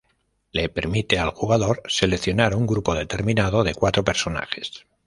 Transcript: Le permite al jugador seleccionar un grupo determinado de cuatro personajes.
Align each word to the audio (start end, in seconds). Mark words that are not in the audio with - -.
Le 0.51 0.67
permite 0.67 1.19
al 1.19 1.29
jugador 1.29 1.83
seleccionar 1.87 2.55
un 2.55 2.65
grupo 2.65 2.95
determinado 2.95 3.63
de 3.63 3.75
cuatro 3.75 4.03
personajes. 4.03 4.83